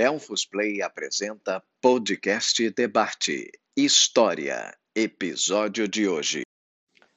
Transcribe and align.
Delfos 0.00 0.46
Play 0.46 0.80
apresenta 0.80 1.62
Podcast 1.78 2.70
Debate 2.70 3.50
História, 3.76 4.74
episódio 4.94 5.86
de 5.86 6.08
hoje. 6.08 6.40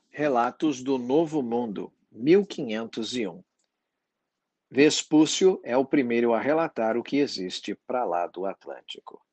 Relatos 0.09 0.83
do 0.83 0.97
Novo 0.97 1.41
Mundo, 1.41 1.93
1501. 2.11 3.41
Vespúcio 4.69 5.61
é 5.63 5.77
o 5.77 5.85
primeiro 5.85 6.33
a 6.33 6.41
relatar 6.41 6.97
o 6.97 7.03
que 7.03 7.19
existe 7.19 7.73
para 7.87 8.03
lá 8.03 8.27
do 8.27 8.45
Atlântico. 8.45 9.25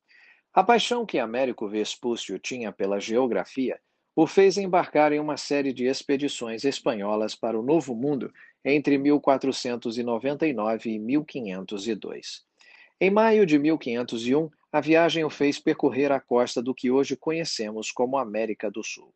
A 0.53 0.63
paixão 0.63 1.05
que 1.05 1.19
Américo 1.19 1.67
Vespúcio 1.67 2.39
tinha 2.39 2.71
pela 2.71 3.01
geografia 3.01 3.81
o 4.15 4.25
fez 4.25 4.57
embarcar 4.57 5.11
em 5.11 5.19
uma 5.19 5.35
série 5.35 5.73
de 5.73 5.87
expedições 5.87 6.63
espanholas 6.63 7.35
para 7.35 7.59
o 7.59 7.61
Novo 7.61 7.93
Mundo 7.93 8.33
entre 8.63 8.97
1499 8.97 10.89
e 10.89 10.97
1502. 10.97 12.49
Em 13.03 13.09
maio 13.09 13.47
de 13.47 13.57
1501, 13.57 14.47
a 14.71 14.79
viagem 14.79 15.23
o 15.25 15.29
fez 15.31 15.57
percorrer 15.57 16.11
a 16.11 16.19
costa 16.19 16.61
do 16.61 16.71
que 16.71 16.91
hoje 16.91 17.17
conhecemos 17.17 17.91
como 17.91 18.15
América 18.15 18.69
do 18.69 18.83
Sul. 18.83 19.11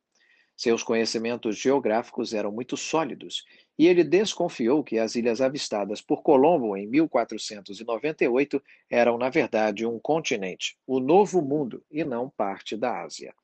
Seus 0.58 0.82
conhecimentos 0.82 1.56
geográficos 1.56 2.34
eram 2.34 2.52
muito 2.52 2.76
sólidos 2.76 3.44
e 3.78 3.86
ele 3.86 4.04
desconfiou 4.04 4.84
que 4.84 4.98
as 4.98 5.14
ilhas 5.14 5.40
avistadas 5.40 6.02
por 6.02 6.24
Colombo 6.24 6.76
em 6.76 6.88
1498 6.88 8.60
eram, 8.90 9.20
na 9.20 9.30
verdade, 9.30 9.86
um 9.86 10.00
continente, 10.00 10.76
o 10.88 11.00
Novo 11.00 11.40
Mundo, 11.40 11.84
e 11.92 12.04
não 12.04 12.28
parte 12.28 12.76
da 12.76 13.04
Ásia. 13.04 13.36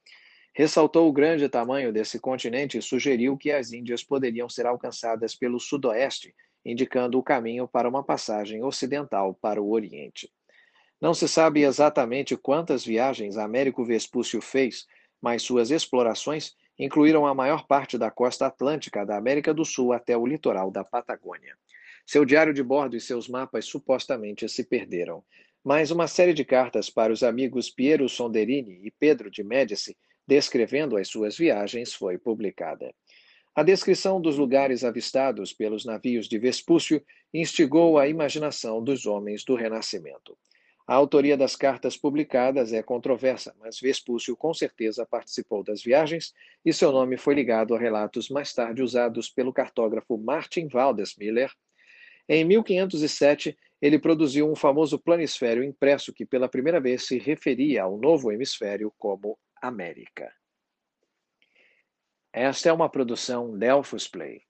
Ressaltou 0.56 1.08
o 1.08 1.14
grande 1.14 1.48
tamanho 1.50 1.94
desse 1.94 2.20
continente 2.20 2.80
e 2.80 2.82
sugeriu 2.82 3.38
que 3.38 3.52
as 3.52 3.74
Índias 3.74 4.04
poderiam 4.04 4.50
ser 4.50 4.66
alcançadas 4.66 5.36
pelo 5.36 5.60
sudoeste 5.60 6.34
indicando 6.66 7.18
o 7.18 7.24
caminho 7.24 7.68
para 7.68 7.90
uma 7.90 8.04
passagem 8.04 8.64
ocidental 8.64 9.34
para 9.34 9.62
o 9.62 9.72
Oriente. 9.72 10.32
Não 11.02 11.16
se 11.16 11.28
sabe 11.28 11.64
exatamente 11.64 12.38
quantas 12.38 12.86
viagens 12.86 13.36
Américo 13.36 13.84
Vespúcio 13.84 14.40
fez, 14.40 14.86
mas 15.20 15.42
suas 15.42 15.72
explorações 15.72 16.56
incluíram 16.78 17.26
a 17.26 17.34
maior 17.34 17.66
parte 17.66 17.98
da 17.98 18.12
costa 18.12 18.46
atlântica 18.46 19.04
da 19.04 19.18
América 19.18 19.52
do 19.52 19.66
Sul 19.66 19.94
até 19.94 20.16
o 20.16 20.28
litoral 20.28 20.70
da 20.70 20.84
Patagônia. 20.84 21.58
Seu 22.06 22.24
diário 22.24 22.54
de 22.54 22.62
bordo 22.62 22.96
e 22.96 23.02
seus 23.02 23.28
mapas 23.28 23.66
supostamente 23.66 24.48
se 24.48 24.64
perderam, 24.64 25.24
mas 25.64 25.90
uma 25.90 26.08
série 26.08 26.34
de 26.34 26.46
cartas 26.46 26.88
para 26.88 27.12
os 27.12 27.24
amigos 27.24 27.70
Piero 27.70 28.08
Sonderini 28.08 28.80
e 28.84 28.92
Pedro 28.92 29.32
de 29.32 29.44
Médici, 29.44 29.98
descrevendo 30.28 30.98
as 30.98 31.08
suas 31.08 31.36
viagens, 31.36 31.94
foi 31.94 32.20
publicada. 32.20 32.94
A 33.56 33.64
descrição 33.64 34.22
dos 34.22 34.38
lugares 34.38 34.84
avistados 34.84 35.52
pelos 35.52 35.84
navios 35.84 36.28
de 36.28 36.38
Vespúcio 36.38 37.04
instigou 37.34 37.98
a 37.98 38.08
imaginação 38.08 38.84
dos 38.84 39.06
homens 39.06 39.44
do 39.44 39.56
Renascimento. 39.56 40.38
A 40.92 40.96
autoria 40.96 41.38
das 41.38 41.56
cartas 41.56 41.96
publicadas 41.96 42.74
é 42.74 42.84
controversa, 42.84 43.56
mas 43.58 43.80
Vespúcio 43.80 44.36
com 44.36 44.54
certeza 44.54 45.06
participou 45.06 45.64
das 45.64 45.82
viagens 45.82 46.34
e 46.66 46.74
seu 46.74 46.92
nome 46.92 47.16
foi 47.16 47.34
ligado 47.34 47.74
a 47.74 47.80
relatos 47.80 48.28
mais 48.28 48.54
tarde 48.54 48.84
usados 48.84 49.30
pelo 49.30 49.54
cartógrafo 49.54 50.18
Martin 50.18 50.68
Waldesmiller. 50.68 51.50
Em 52.28 52.44
1507, 52.44 53.58
ele 53.82 53.98
produziu 53.98 54.52
um 54.52 54.54
famoso 54.54 55.00
planisfério 55.00 55.64
impresso 55.64 56.12
que 56.12 56.26
pela 56.26 56.50
primeira 56.50 56.82
vez 56.82 57.08
se 57.08 57.18
referia 57.18 57.84
ao 57.84 57.98
novo 57.98 58.30
hemisfério 58.30 58.94
como 58.98 59.40
América. 59.62 60.30
Esta 62.34 62.68
é 62.68 62.74
uma 62.74 62.90
produção 62.90 63.58
Delphos 63.58 64.10
Play. 64.10 64.42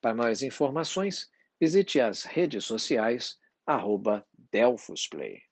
Para 0.00 0.14
mais 0.14 0.44
informações, 0.44 1.28
visite 1.60 1.98
as 1.98 2.22
redes 2.22 2.64
sociais 2.64 3.36
arroba 3.66 4.24
Delphos 4.52 5.08
Play. 5.08 5.49